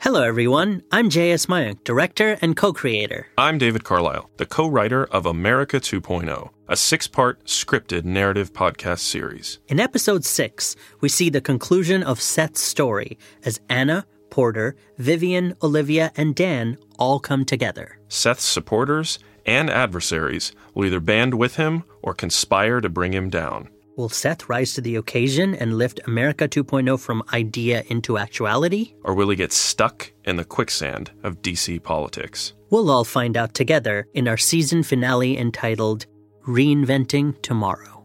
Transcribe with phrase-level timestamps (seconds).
[0.00, 0.82] Hello, everyone.
[0.90, 1.44] I'm J.S.
[1.44, 3.26] Mayank, director and co creator.
[3.36, 9.00] I'm David Carlyle, the co writer of America 2.0, a six part scripted narrative podcast
[9.00, 9.58] series.
[9.68, 16.12] In episode six, we see the conclusion of Seth's story as Anna, Porter, Vivian, Olivia,
[16.16, 17.98] and Dan all come together.
[18.08, 23.68] Seth's supporters and adversaries will either band with him or conspire to bring him down.
[23.96, 28.94] Will Seth rise to the occasion and lift America 2.0 from idea into actuality?
[29.02, 32.54] Or will he get stuck in the quicksand of DC politics?
[32.70, 36.06] We'll all find out together in our season finale entitled
[36.46, 37.96] Reinventing Tomorrow.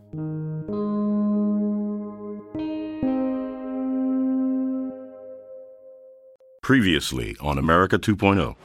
[6.64, 8.56] Previously on America 2.0.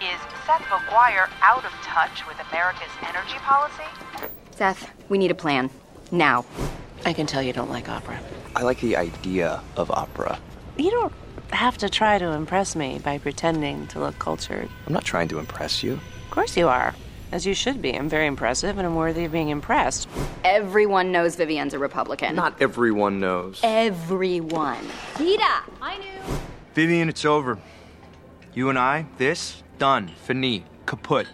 [0.00, 3.84] Is Seth McGuire out of touch with America's energy policy?
[4.50, 5.70] Seth, we need a plan.
[6.10, 6.44] Now.
[7.04, 8.18] I can tell you don't like opera.
[8.54, 10.38] I like the idea of opera.
[10.76, 11.12] You don't
[11.50, 14.68] have to try to impress me by pretending to look cultured.
[14.86, 15.92] I'm not trying to impress you.
[15.94, 16.94] Of course you are.
[17.32, 17.92] As you should be.
[17.92, 20.08] I'm very impressive and I'm worthy of being impressed.
[20.44, 22.34] Everyone knows Vivian's a Republican.
[22.36, 23.60] Not everyone knows.
[23.62, 24.86] everyone.
[25.18, 26.36] Rita, I knew.
[26.74, 27.58] Vivian, it's over.
[28.54, 31.26] You and I, this, done, fini, kaput.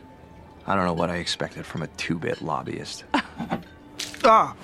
[0.67, 3.05] I don't know what I expected from a two bit lobbyist.
[4.25, 4.55] Ah!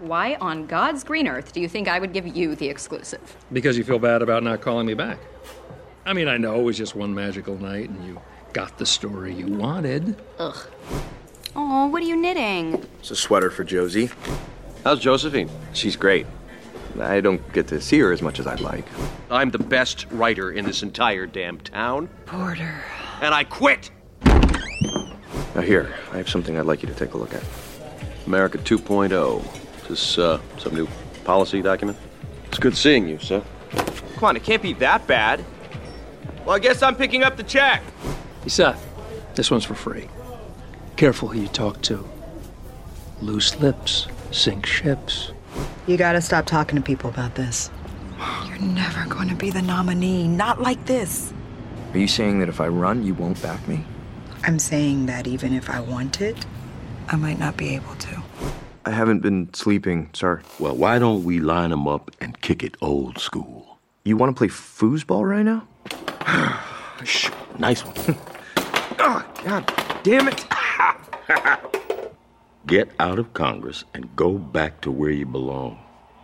[0.00, 3.36] Why on God's green earth do you think I would give you the exclusive?
[3.52, 5.18] Because you feel bad about not calling me back.
[6.04, 8.20] I mean, I know it was just one magical night and you
[8.52, 10.16] got the story you wanted.
[10.38, 10.56] Ugh.
[11.56, 12.84] Oh, what are you knitting?
[13.00, 14.10] It's a sweater for Josie.
[14.84, 15.50] How's Josephine?
[15.72, 16.26] She's great.
[17.00, 18.84] I don't get to see her as much as I'd like.
[19.30, 22.08] I'm the best writer in this entire damn town.
[22.26, 22.82] Porter.
[23.20, 23.90] And I quit!
[24.24, 27.42] Now, here, I have something I'd like you to take a look at.
[28.26, 29.82] America 2.0.
[29.82, 30.88] Is this, uh, some new
[31.24, 31.98] policy document?
[32.46, 33.42] It's good seeing you, sir.
[34.16, 35.44] Come on, it can't be that bad.
[36.44, 37.82] Well, I guess I'm picking up the check.
[38.42, 38.86] Hey, Seth,
[39.34, 40.08] this one's for free.
[40.96, 42.08] Careful who you talk to.
[43.20, 45.32] Loose lips sink ships.
[45.86, 47.70] You gotta stop talking to people about this.
[48.46, 50.26] You're never going to be the nominee.
[50.26, 51.32] Not like this.
[51.92, 53.84] Are you saying that if I run, you won't back me?
[54.44, 56.44] I'm saying that even if I wanted,
[57.08, 58.22] I might not be able to.
[58.84, 60.42] I haven't been sleeping, sir.
[60.58, 63.78] Well, why don't we line them up and kick it old school?
[64.04, 65.66] You want to play foosball right now?
[67.04, 68.16] Shh, nice one.
[68.98, 69.72] Oh, God
[70.02, 70.44] damn it!
[72.66, 75.78] Get out of Congress and go back to where you belong.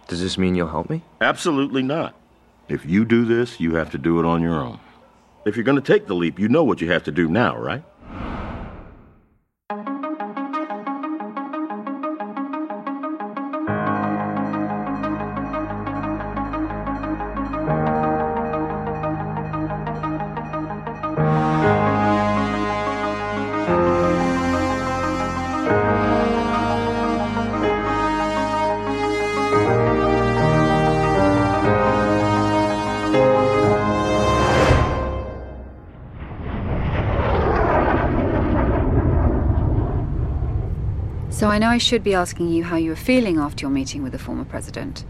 [0.08, 1.02] Does this mean you'll help me?
[1.20, 2.14] Absolutely not.
[2.68, 4.80] If you do this, you have to do it on your own.
[5.44, 7.56] If you're going to take the leap, you know what you have to do now,
[7.56, 7.82] right?
[41.52, 44.12] I know I should be asking you how you were feeling after your meeting with
[44.12, 45.04] the former president.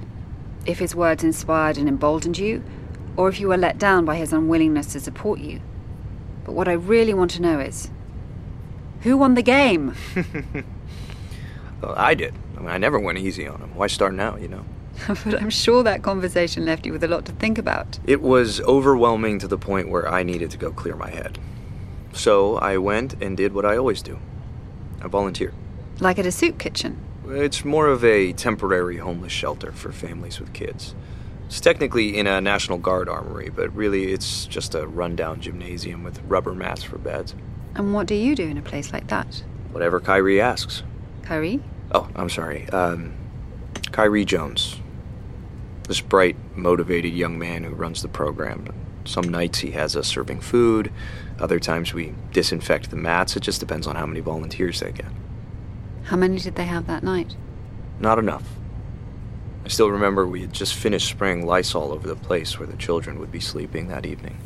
[0.67, 2.65] If his words inspired and emboldened you,
[3.17, 5.61] or if you were let down by his unwillingness to support you.
[6.43, 7.93] But what I really want to know is
[9.03, 9.95] who won the game?
[11.81, 12.35] Well, I did.
[12.57, 13.75] I mean, I never went easy on him.
[13.77, 14.65] Why start now, you know?
[15.09, 17.99] but I'm sure that conversation left you with a lot to think about.
[18.05, 21.39] It was overwhelming to the point where I needed to go clear my head.
[22.13, 24.19] So I went and did what I always do
[25.01, 25.55] I volunteered.
[26.03, 26.99] Like at a soup kitchen.
[27.29, 30.97] It's more of a temporary homeless shelter for families with kids.
[31.47, 36.21] It's technically in a National Guard armory, but really it's just a rundown gymnasium with
[36.23, 37.37] rubber mats for beds.
[37.77, 39.45] And what do you do in a place like that?
[39.71, 40.83] Whatever Kyrie asks.
[41.23, 41.63] Kyrie?
[41.93, 42.69] Oh, I'm sorry.
[42.71, 43.15] Um,
[43.93, 44.81] Kyrie Jones.
[45.87, 48.67] This bright, motivated young man who runs the program.
[49.05, 50.91] Some nights he has us serving food,
[51.39, 53.37] other times we disinfect the mats.
[53.37, 55.07] It just depends on how many volunteers they get.
[56.13, 57.35] How many did they have that night?
[57.99, 58.45] Not enough.
[59.65, 63.19] I still remember we had just finished spraying Lysol over the place where the children
[63.19, 64.37] would be sleeping that evening.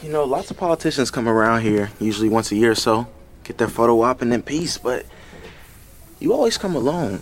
[0.00, 3.08] You know, lots of politicians come around here, usually once a year or so,
[3.42, 5.06] get their photo op and then peace, but
[6.20, 7.20] you always come alone.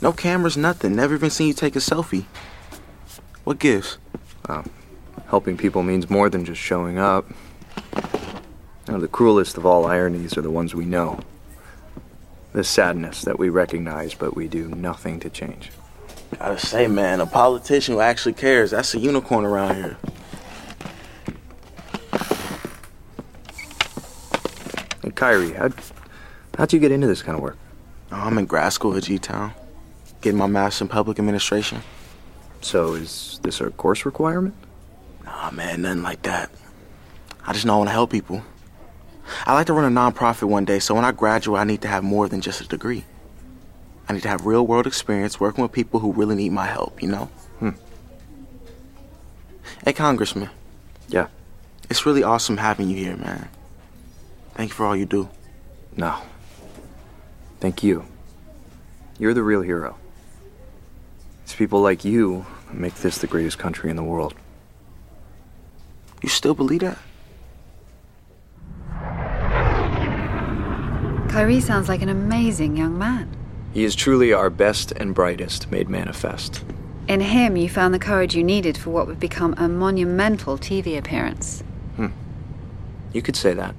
[0.00, 0.96] No cameras, nothing.
[0.96, 2.24] Never even seen you take a selfie.
[3.44, 3.98] What gives?
[4.48, 4.68] Um,
[5.28, 7.24] helping people means more than just showing up.
[8.88, 11.20] Now, the cruelest of all ironies are the ones we know.
[12.52, 15.70] The sadness that we recognize, but we do nothing to change.
[16.38, 19.96] Gotta say, man, a politician who actually cares, that's a unicorn around here.
[25.02, 25.74] Hey, Kyrie, how'd,
[26.58, 27.56] how'd you get into this kind of work?
[28.10, 29.52] Oh, I'm in grad school at G-Town,
[30.20, 31.82] getting my master's in public administration.
[32.60, 34.54] So, is this a course requirement?
[35.24, 36.50] Nah, man, nothing like that.
[37.46, 38.42] I just know I want to help people.
[39.46, 41.88] I like to run a nonprofit one day, so when I graduate, I need to
[41.88, 43.04] have more than just a degree.
[44.08, 47.02] I need to have real world experience working with people who really need my help,
[47.02, 47.24] you know?
[47.58, 47.70] Hmm.
[49.84, 50.50] Hey, Congressman.
[51.08, 51.28] Yeah.
[51.88, 53.48] It's really awesome having you here, man.
[54.54, 55.28] Thank you for all you do.
[55.96, 56.16] No.
[57.60, 58.04] Thank you.
[59.18, 59.96] You're the real hero.
[61.44, 64.34] It's people like you that make this the greatest country in the world.
[66.22, 66.98] You still believe that?
[71.32, 73.26] Kyrie sounds like an amazing young man.
[73.72, 76.62] He is truly our best and brightest made manifest.
[77.08, 80.98] In him, you found the courage you needed for what would become a monumental TV
[80.98, 81.64] appearance.
[81.96, 82.08] Hmm.
[83.14, 83.74] You could say that.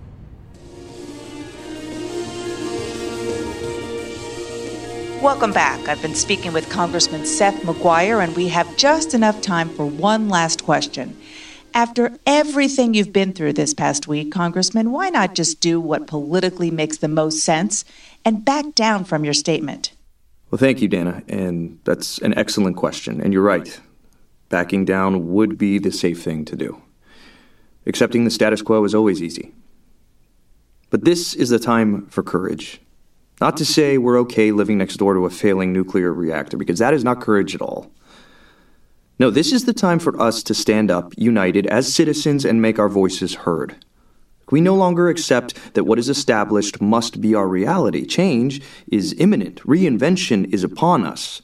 [5.21, 5.87] Welcome back.
[5.87, 10.27] I've been speaking with Congressman Seth McGuire, and we have just enough time for one
[10.27, 11.15] last question.
[11.75, 16.69] After everything you've been through this past week, Congressman, why not just do what politically
[16.69, 17.83] makes the most sense
[18.23, 19.91] and back down from your statement?
[20.51, 21.23] Well, thank you, Dana.
[21.27, 23.19] And that's an excellent question.
[23.19, 23.79] And you're right.
[24.49, 26.79] Backing down would be the safe thing to do.
[27.87, 29.51] Accepting the status quo is always easy.
[30.91, 32.81] But this is the time for courage.
[33.41, 36.93] Not to say we're okay living next door to a failing nuclear reactor, because that
[36.93, 37.91] is not courage at all.
[39.19, 42.79] No, this is the time for us to stand up, united as citizens, and make
[42.79, 43.75] our voices heard.
[44.49, 48.05] We no longer accept that what is established must be our reality.
[48.05, 51.41] Change is imminent, reinvention is upon us.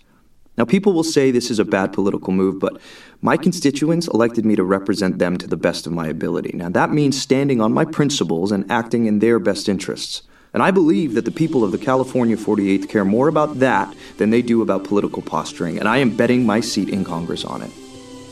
[0.57, 2.81] Now, people will say this is a bad political move, but
[3.21, 6.51] my constituents elected me to represent them to the best of my ability.
[6.53, 10.23] Now, that means standing on my principles and acting in their best interests.
[10.53, 14.31] And I believe that the people of the California 48th care more about that than
[14.31, 17.71] they do about political posturing, and I am betting my seat in Congress on it.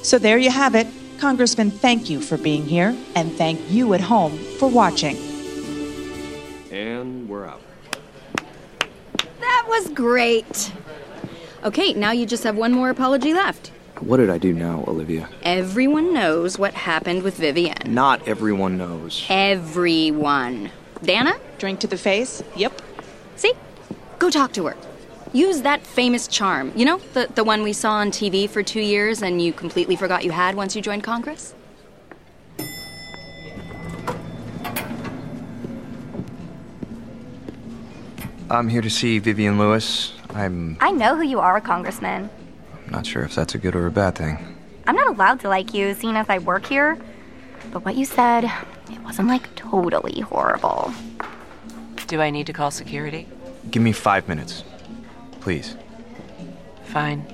[0.04, 0.88] So there you have it.
[1.20, 5.16] Congressman, thank you for being here, and thank you at home for watching.
[6.72, 7.62] And we're out.
[9.40, 10.72] That was great.
[11.64, 13.72] Okay, now you just have one more apology left.
[14.00, 15.28] What did I do now, Olivia?
[15.44, 17.76] Everyone knows what happened with Vivian.
[17.88, 19.26] Not everyone knows.
[19.28, 20.72] Everyone.
[21.04, 21.40] Dana?
[21.58, 22.44] Drink to the face?
[22.56, 22.82] Yep.
[23.36, 23.54] See?
[24.20, 24.76] Go talk to her.
[25.34, 26.72] Use that famous charm.
[26.76, 29.96] You know, the, the one we saw on TV for two years and you completely
[29.96, 31.54] forgot you had once you joined Congress?
[38.50, 40.14] I'm here to see Vivian Lewis.
[40.34, 42.30] I'm I know who you are, Congressman.
[42.86, 44.56] I'm not sure if that's a good or a bad thing.
[44.88, 46.98] I'm not allowed to like you, seeing as I work here.
[47.74, 48.46] But what you said,
[48.90, 50.94] it wasn't like totally horrible.
[52.08, 53.28] Do I need to call security?
[53.70, 54.64] Give me five minutes.
[55.42, 55.76] Please.
[56.86, 57.26] Fine.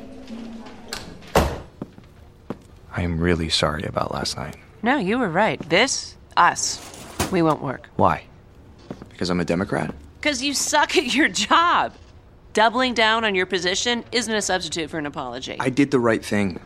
[2.96, 4.56] I am really sorry about last night.
[4.82, 5.60] No, you were right.
[5.70, 6.80] This, us,
[7.32, 7.90] we won't work.
[7.96, 8.26] Why?
[9.10, 9.94] Because I'm a Democrat?
[10.20, 11.94] Because you suck at your job.
[12.54, 15.58] Doubling down on your position isn't a substitute for an apology.
[15.60, 16.60] I did the right thing.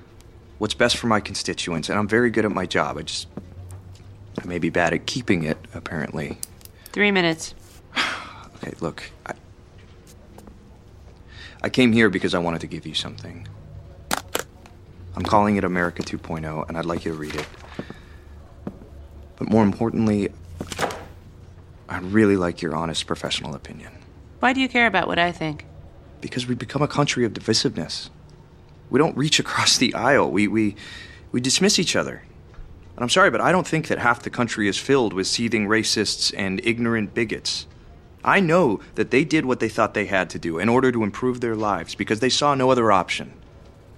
[0.57, 2.97] What's best for my constituents, and I'm very good at my job.
[2.97, 3.27] I just.
[4.47, 6.37] I may be bad at keeping it, apparently.
[6.93, 7.53] Three minutes.
[8.63, 9.03] Okay, look.
[9.23, 9.33] I,
[11.61, 13.47] I came here because I wanted to give you something.
[15.15, 17.45] I'm calling it America 2.0, and I'd like you to read it.
[19.35, 20.29] But more importantly,
[21.87, 23.91] I'd really like your honest professional opinion.
[24.39, 25.65] Why do you care about what I think?
[26.19, 28.09] Because we become a country of divisiveness.
[28.89, 30.31] We don't reach across the aisle.
[30.31, 30.75] We, we,
[31.31, 32.23] we dismiss each other.
[32.97, 35.67] And I'm sorry, but I don't think that half the country is filled with seething
[35.67, 37.67] racists and ignorant bigots.
[38.23, 41.03] I know that they did what they thought they had to do in order to
[41.03, 43.33] improve their lives because they saw no other option.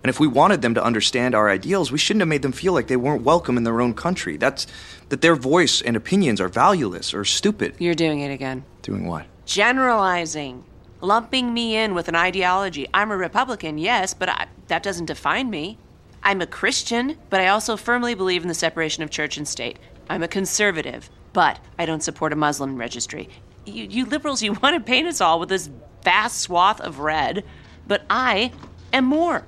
[0.03, 2.73] And if we wanted them to understand our ideals, we shouldn't have made them feel
[2.73, 4.35] like they weren't welcome in their own country.
[4.35, 4.67] That's
[5.07, 7.75] that their voice and opinions are valueless or stupid.
[7.79, 8.65] You're doing it again.
[8.81, 9.27] Doing what?
[9.45, 10.65] Generalizing.
[10.99, 12.85] Lumping me in with an ideology.
[12.93, 15.77] I'm a Republican, yes, but I, that doesn't define me.
[16.23, 19.79] I'm a Christian, but I also firmly believe in the separation of church and state.
[20.09, 23.29] I'm a conservative, but I don't support a Muslim registry.
[23.65, 25.69] You, you liberals, you want to paint us all with this
[26.03, 27.43] vast swath of red,
[27.87, 28.51] but I
[28.91, 29.45] am more.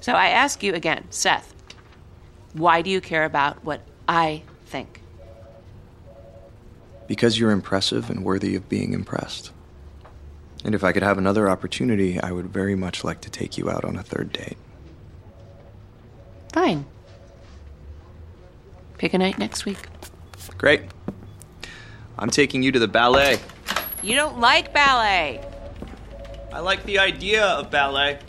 [0.00, 1.54] So I ask you again, Seth,
[2.52, 5.00] why do you care about what I think?
[7.06, 9.52] Because you're impressive and worthy of being impressed.
[10.64, 13.70] And if I could have another opportunity, I would very much like to take you
[13.70, 14.56] out on a third date.
[16.62, 16.86] Fine.
[18.96, 19.78] Pick a night next week.
[20.58, 20.82] Great.
[22.16, 23.40] I'm taking you to the ballet.
[24.00, 25.44] You don't like ballet.
[26.52, 28.20] I like the idea of ballet.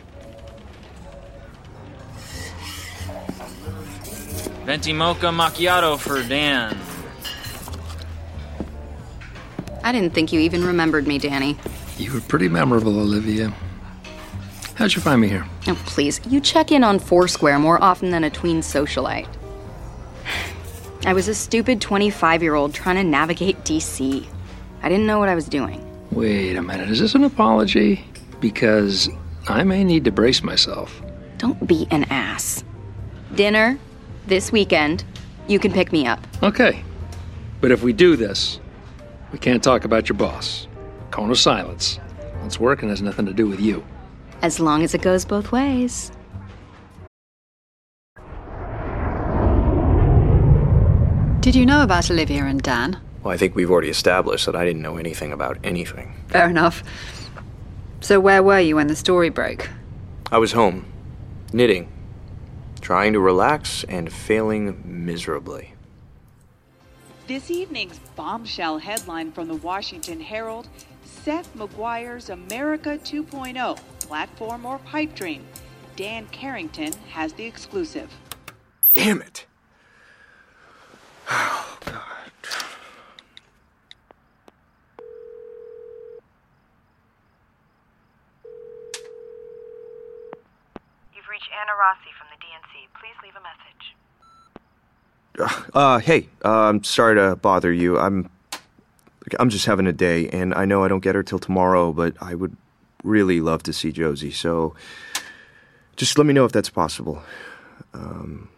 [4.65, 6.75] Venti mocha macchiato for Dan.
[9.83, 11.55] I didn't think you even remembered me, Danny.
[11.99, 13.53] You were pretty memorable, Olivia.
[14.75, 15.45] How'd you find me here?
[15.67, 16.19] Oh, please.
[16.27, 19.27] You check in on Foursquare more often than a tween socialite.
[21.05, 24.25] I was a stupid 25 year old trying to navigate DC.
[24.81, 25.79] I didn't know what I was doing.
[26.11, 28.03] Wait a minute, is this an apology?
[28.39, 29.09] Because
[29.47, 31.01] I may need to brace myself.
[31.37, 32.63] Don't be an ass.
[33.35, 33.77] Dinner
[34.27, 35.03] this weekend.
[35.47, 36.19] You can pick me up.
[36.41, 36.83] Okay.
[37.61, 38.59] But if we do this,
[39.31, 40.67] we can't talk about your boss.
[41.11, 41.99] Cone of silence.
[42.45, 43.83] It's work and has nothing to do with you.
[44.43, 46.11] As long as it goes both ways.
[51.39, 52.99] Did you know about Olivia and Dan?
[53.23, 56.13] Well, I think we've already established that I didn't know anything about anything.
[56.27, 56.83] Fair enough.
[58.01, 59.69] So, where were you when the story broke?
[60.29, 60.85] I was home,
[61.53, 61.89] knitting,
[62.81, 65.73] trying to relax, and failing miserably.
[67.27, 70.67] This evening's bombshell headline from the Washington Herald
[71.05, 73.79] Seth McGuire's America 2.0
[74.13, 75.43] platform or pipe dream.
[75.95, 78.13] Dan Carrington has the exclusive.
[78.93, 79.47] Damn it!
[81.31, 81.95] Oh, God.
[91.15, 92.85] You've reached Anna Rossi from the DNC.
[92.99, 93.95] Please leave a message.
[95.73, 97.97] Uh, hey, uh, I'm sorry to bother you.
[97.97, 98.29] I'm,
[99.39, 102.13] I'm just having a day, and I know I don't get her till tomorrow, but
[102.21, 102.55] I would
[103.03, 104.31] really love to see Josie.
[104.31, 104.73] So,
[105.95, 107.21] just let me know if that's possible.
[107.93, 108.49] Um,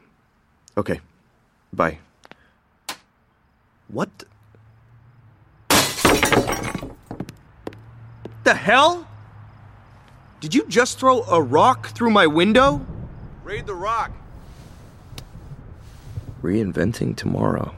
[0.78, 1.02] okay,
[1.74, 2.00] bye.
[3.88, 4.10] What?
[8.44, 9.08] The hell?
[10.40, 12.86] Did you just throw a rock through my window?
[13.44, 14.12] Read the rock.
[16.44, 17.75] Reinventing tomorrow.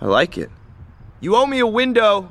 [0.00, 0.50] I like it.
[1.20, 2.30] You owe me a window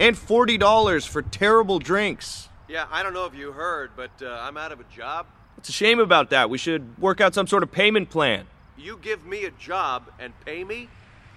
[0.00, 2.48] and $40 for terrible drinks.
[2.66, 5.26] Yeah, I don't know if you heard, but uh, I'm out of a job.
[5.58, 6.48] It's a shame about that?
[6.48, 8.46] We should work out some sort of payment plan.
[8.78, 10.88] You give me a job and pay me?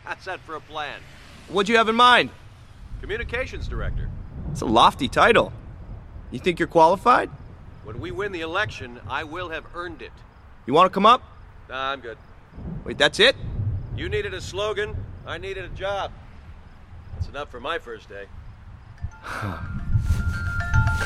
[0.06, 1.00] How's that for a plan?
[1.50, 2.30] What'd you have in mind?
[3.02, 4.10] Communications director.
[4.52, 5.52] It's a lofty title.
[6.32, 7.30] You think you're qualified?
[7.84, 10.14] When we win the election, I will have earned it.
[10.66, 11.24] You want to come up?
[11.70, 12.18] Nah, I'm good.
[12.86, 13.36] Wait, that's it?
[13.96, 16.12] You needed a slogan, I needed a job.
[17.14, 18.26] That's enough for my first day.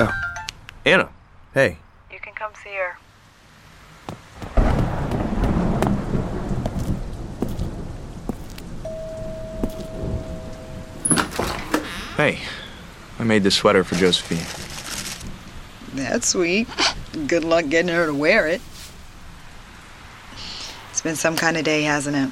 [0.00, 0.12] oh.
[0.84, 1.08] Anna,
[1.54, 1.76] hey.
[2.12, 2.96] You can come see her.
[12.16, 12.38] Hey,
[13.18, 14.46] I made this sweater for Josephine.
[15.94, 16.68] That's sweet.
[17.26, 18.60] Good luck getting her to wear it.
[20.90, 22.30] It's been some kind of day, hasn't it?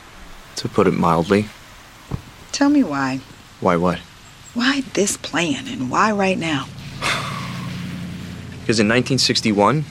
[0.57, 1.47] To put it mildly.
[2.53, 3.21] Tell me why.
[3.61, 3.99] Why what?
[4.55, 6.67] Why this plan and why right now?
[8.61, 9.85] Because in 1961,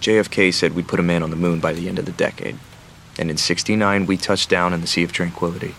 [0.00, 2.58] JFK said we'd put a man on the moon by the end of the decade.
[3.18, 5.74] And in 69, we touched down in the Sea of Tranquility.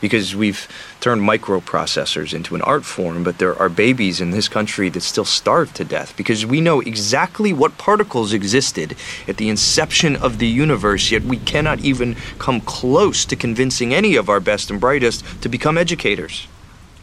[0.00, 0.66] Because we've
[1.00, 5.26] turned microprocessors into an art form, but there are babies in this country that still
[5.26, 8.96] starve to death because we know exactly what particles existed
[9.28, 14.16] at the inception of the universe, yet we cannot even come close to convincing any
[14.16, 16.48] of our best and brightest to become educators.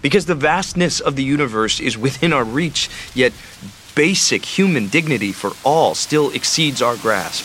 [0.02, 3.34] Because the vastness of the universe is within our reach, yet
[3.98, 7.44] basic human dignity for all still exceeds our grasp.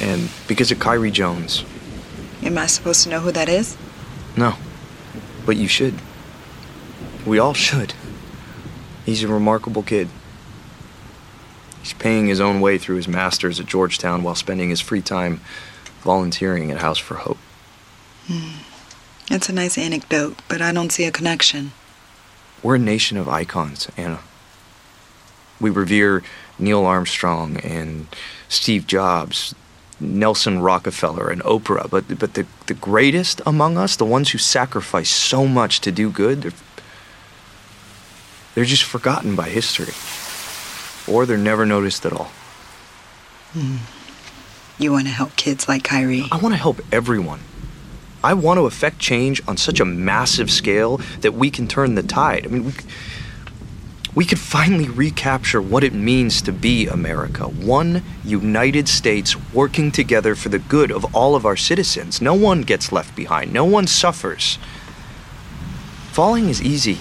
[0.00, 1.64] And because of Kyrie Jones.
[2.44, 3.76] Am I supposed to know who that is?
[4.36, 4.54] No.
[5.44, 5.94] But you should.
[7.26, 7.94] We all should.
[9.04, 10.08] He's a remarkable kid.
[11.82, 15.40] He's paying his own way through his master's at Georgetown while spending his free time
[16.02, 17.38] volunteering at House for Hope.
[18.28, 18.60] Hmm.
[19.28, 21.72] That's a nice anecdote, but I don't see a connection.
[22.62, 24.20] We're a nation of icons, Anna.
[25.60, 26.22] We revere
[26.58, 28.06] Neil Armstrong and
[28.48, 29.54] Steve Jobs,
[30.00, 35.10] Nelson Rockefeller and Oprah, but but the, the greatest among us, the ones who sacrifice
[35.10, 36.52] so much to do good, they're,
[38.54, 39.94] they're just forgotten by history.
[41.12, 42.30] Or they're never noticed at all.
[43.52, 43.76] Hmm.
[44.78, 46.26] You want to help kids like Kyrie?
[46.30, 47.40] I want to help everyone.
[48.22, 52.02] I want to affect change on such a massive scale that we can turn the
[52.02, 52.46] tide.
[52.46, 52.72] I mean, we,
[54.18, 57.44] we could finally recapture what it means to be America.
[57.44, 62.20] One United States working together for the good of all of our citizens.
[62.20, 64.58] No one gets left behind, no one suffers.
[66.10, 66.98] Falling is easy.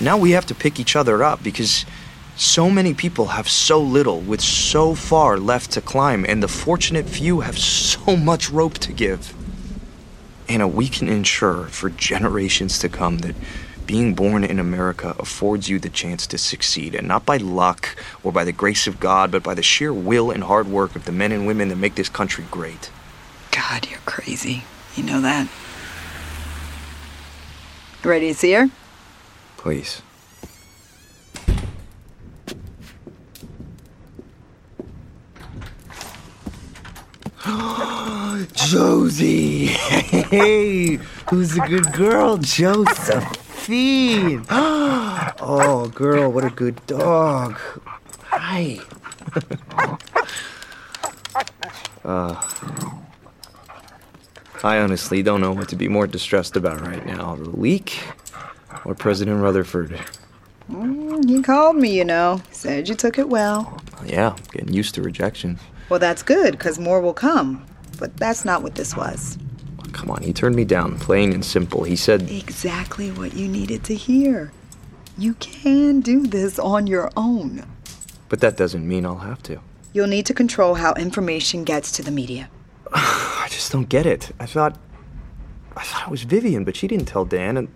[0.00, 1.86] Now we have to pick each other up because
[2.34, 7.08] so many people have so little with so far left to climb, and the fortunate
[7.08, 9.32] few have so much rope to give.
[10.48, 13.36] Anna, we can ensure for generations to come that
[13.88, 18.30] being born in America affords you the chance to succeed, and not by luck or
[18.30, 21.10] by the grace of God, but by the sheer will and hard work of the
[21.10, 22.90] men and women that make this country great.
[23.50, 24.64] God, you're crazy.
[24.94, 25.48] You know that.
[28.04, 28.68] Ready to see her?
[29.56, 30.02] Please.
[38.54, 39.68] Josie!
[40.28, 40.98] Hey,
[41.30, 42.36] who's a good girl?
[43.68, 44.46] Josephine!
[45.40, 47.58] Oh, girl, what a good dog.
[48.24, 48.80] Hi.
[52.04, 52.34] Uh,
[54.64, 58.02] I honestly don't know what to be more distressed about right now the leak
[58.86, 60.00] or President Rutherford.
[60.70, 62.40] Mm, he called me, you know.
[62.50, 63.78] Said you took it well.
[64.06, 65.58] Yeah, getting used to rejection.
[65.90, 67.66] Well, that's good, because more will come.
[67.98, 69.36] But that's not what this was.
[69.98, 71.82] Come on, he turned me down, plain and simple.
[71.82, 74.52] He said, Exactly what you needed to hear.
[75.18, 77.64] You can do this on your own.
[78.28, 79.58] but that doesn't mean I'll have to.
[79.92, 82.48] You'll need to control how information gets to the media.
[82.94, 84.30] I just don't get it.
[84.38, 84.78] I thought.
[85.76, 87.66] I thought it was Vivian, but she didn't tell Dan, and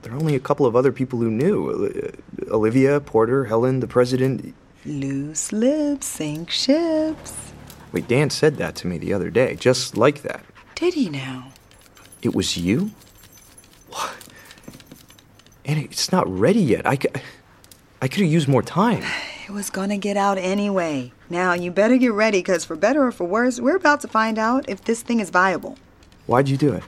[0.00, 3.86] there are only a couple of other people who knew Uh, Olivia, Porter, Helen, the
[3.86, 4.54] president.
[4.86, 7.34] Loose lips sink ships.
[7.92, 10.42] Wait, Dan said that to me the other day, just like that.
[10.74, 11.52] Did he now?
[12.22, 12.90] It was you?
[13.90, 14.14] What?
[15.64, 16.86] And it's not ready yet.
[16.86, 17.12] I could
[18.00, 19.02] have used more time.
[19.48, 21.12] It was gonna get out anyway.
[21.30, 24.38] Now, you better get ready, because for better or for worse, we're about to find
[24.38, 25.76] out if this thing is viable.
[26.26, 26.82] Why'd you do it?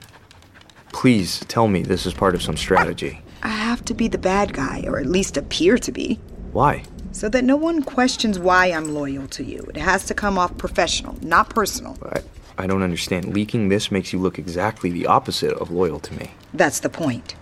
[0.93, 3.21] Please tell me this is part of some strategy.
[3.43, 6.19] I have to be the bad guy, or at least appear to be,
[6.53, 6.83] Why?
[7.12, 9.61] so that no one questions why I'm loyal to you.
[9.75, 11.97] It has to come off professional, not personal.
[12.03, 12.23] I,
[12.59, 13.33] I don't understand.
[13.33, 16.33] Leaking this makes you look exactly the opposite of loyal to me.
[16.53, 17.37] That's the point.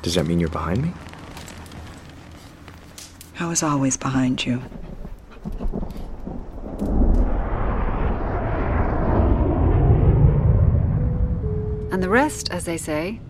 [0.00, 0.92] Does that mean you're behind me?
[3.38, 4.62] I was always behind you.
[11.92, 13.20] And the rest, as they say,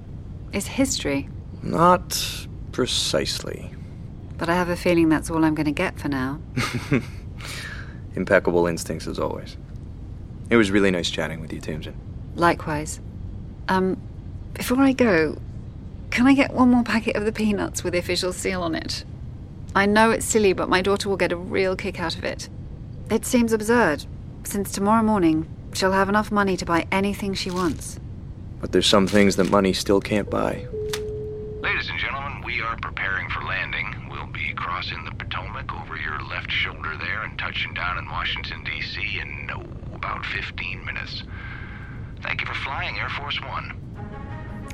[0.52, 1.28] is history.
[1.62, 3.74] Not precisely.
[4.38, 6.40] But I have a feeling that's all I'm going to get for now.
[8.14, 9.56] Impeccable instincts as always.
[10.52, 11.94] It was really nice chatting with you, Tamsin.
[12.34, 13.00] Likewise.
[13.70, 13.96] Um,
[14.52, 15.38] before I go,
[16.10, 19.02] can I get one more packet of the peanuts with the official seal on it?
[19.74, 22.50] I know it's silly, but my daughter will get a real kick out of it.
[23.08, 24.04] It seems absurd,
[24.44, 27.98] since tomorrow morning she'll have enough money to buy anything she wants.
[28.60, 30.66] But there's some things that money still can't buy.
[31.62, 34.06] Ladies and gentlemen, we are preparing for landing.
[34.10, 38.62] We'll be crossing the Potomac over your left shoulder there and touching down in Washington,
[38.64, 39.18] D.C.
[39.18, 41.22] in oh, about 15 minutes.
[42.22, 43.78] Thank you for flying Air Force One.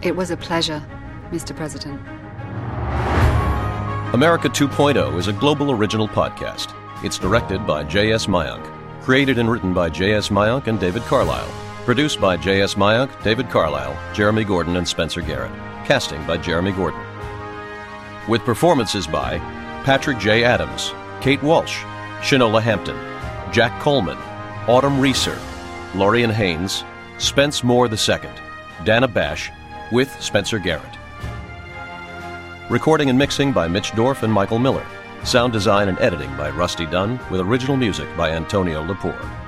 [0.02, 0.86] It was a pleasure,
[1.30, 1.56] Mr.
[1.56, 2.00] President.
[4.14, 6.74] America 2.0 is a global original podcast.
[7.04, 8.26] It's directed by J.S.
[8.26, 8.64] Mayank,
[9.02, 10.28] created and written by J.S.
[10.28, 11.50] Mayank and David Carlyle,
[11.84, 12.74] produced by J.S.
[12.74, 15.52] Mayank, David Carlyle, Jeremy Gordon, and Spencer Garrett,
[15.84, 17.00] casting by Jeremy Gordon.
[18.28, 19.38] With performances by
[19.84, 20.44] Patrick J.
[20.44, 21.78] Adams, Kate Walsh,
[22.20, 22.96] Shanola Hampton,
[23.52, 24.18] Jack Coleman,
[24.68, 25.38] Autumn Reeser,
[25.94, 26.84] Lorien Haynes,
[27.16, 28.28] Spence Moore II,
[28.84, 29.50] Dana Bash,
[29.90, 30.98] with Spencer Garrett.
[32.68, 34.84] Recording and mixing by Mitch Dorff and Michael Miller.
[35.24, 39.47] Sound design and editing by Rusty Dunn, with original music by Antonio Lepore.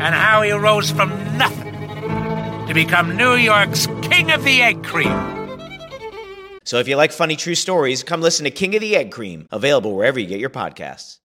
[0.00, 1.74] and how he rose from nothing
[2.66, 5.36] to become New York's King of the Egg Cream.
[6.64, 9.46] So if you like funny true stories, come listen to King of the Egg Cream,
[9.52, 11.20] available wherever you get your podcasts.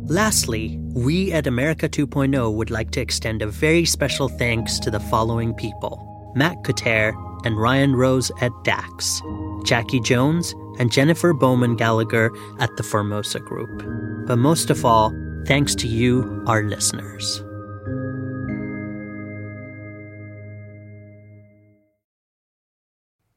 [0.00, 5.00] Lastly, we at America 2.0 would like to extend a very special thanks to the
[5.00, 7.14] following people Matt Cotter
[7.44, 9.20] and Ryan Rose at Dax,
[9.64, 13.84] Jackie Jones and Jennifer Bowman Gallagher at the Formosa Group.
[14.26, 15.12] But most of all,
[15.46, 17.43] thanks to you, our listeners.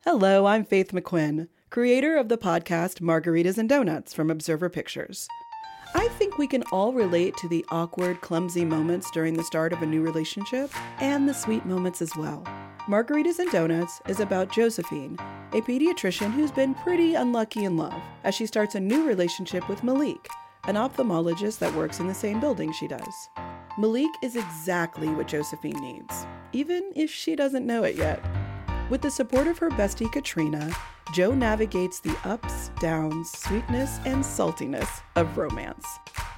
[0.10, 5.28] Hello, I'm Faith McQuinn, creator of the podcast Margaritas and Donuts from Observer Pictures.
[5.96, 9.82] I think we can all relate to the awkward, clumsy moments during the start of
[9.82, 12.41] a new relationship and the sweet moments as well.
[12.88, 15.17] Margaritas and Donuts is about Josephine,
[15.52, 19.84] a pediatrician who's been pretty unlucky in love as she starts a new relationship with
[19.84, 20.26] Malik,
[20.70, 23.30] an ophthalmologist that works in the same building she does.
[23.78, 28.24] Malik is exactly what Josephine needs, even if she doesn't know it yet.
[28.89, 30.73] With the support of her bestie Katrina,
[31.13, 35.86] Joe navigates the ups, downs, sweetness, and saltiness of romance.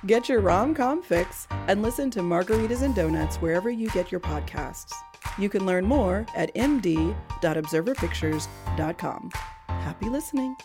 [0.08, 4.22] Get your rom com fix and listen to Margaritas and Donuts wherever you get your
[4.22, 4.94] podcasts.
[5.38, 9.32] You can learn more at md.observerpictures.com.
[9.68, 10.56] Happy listening.